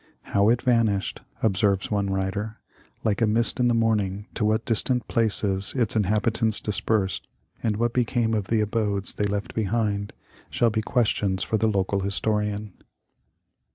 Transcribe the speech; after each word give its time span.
"How 0.33 0.49
it 0.49 0.63
vanished," 0.63 1.21
observes 1.43 1.91
one 1.91 2.09
writer," 2.09 2.57
like 3.05 3.21
a 3.21 3.27
mist 3.27 3.59
in 3.59 3.67
the 3.67 3.75
morning, 3.75 4.25
to 4.33 4.43
what 4.43 4.65
distant 4.65 5.07
places 5.07 5.75
its 5.77 5.95
inhabitants 5.95 6.59
dispersed, 6.59 7.27
and 7.61 7.77
what 7.77 7.93
became 7.93 8.33
of 8.33 8.47
the 8.47 8.61
abodes 8.61 9.13
they 9.13 9.25
left 9.25 9.53
behind, 9.53 10.13
shall 10.49 10.71
be 10.71 10.81
questions 10.81 11.43
for 11.43 11.57
the 11.59 11.67
local 11.67 11.99
historian." 11.99 12.73